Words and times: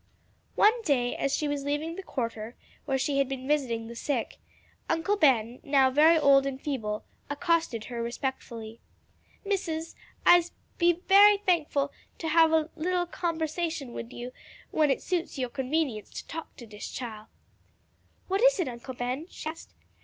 One 0.55 0.81
day 0.81 1.15
as 1.15 1.35
she 1.35 1.47
was 1.47 1.63
leaving 1.63 1.95
the 1.95 2.01
quarter, 2.01 2.55
where 2.85 2.97
she 2.97 3.19
had 3.19 3.29
been 3.29 3.47
visiting 3.47 3.85
the 3.85 3.95
sick, 3.95 4.37
Uncle 4.89 5.15
Ben, 5.15 5.59
now 5.61 5.91
very 5.91 6.17
old 6.17 6.47
and 6.47 6.59
feeble, 6.59 7.03
accosted 7.29 7.85
her 7.85 8.01
respectfully. 8.01 8.79
"Missus, 9.45 9.95
I'se 10.25 10.53
be 10.79 10.91
bery 10.93 11.37
thankful 11.37 11.91
to 12.17 12.29
hab 12.29 12.51
a 12.51 12.71
little 12.75 13.05
conversation 13.05 13.93
wid 13.93 14.11
you 14.11 14.31
when 14.71 14.89
it 14.89 15.03
suits 15.03 15.37
yo' 15.37 15.49
convenience 15.49 16.09
to 16.13 16.25
talk 16.27 16.55
to 16.55 16.65
dis 16.65 16.89
chile." 16.89 17.27
"What 18.27 18.41
is 18.41 18.59
it, 18.59 18.67
Uncle 18.67 18.95
Ben?" 18.95 19.27
she 19.29 19.49
asked. 19.51 19.71